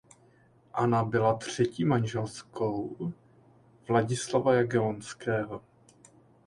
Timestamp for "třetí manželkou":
1.33-3.13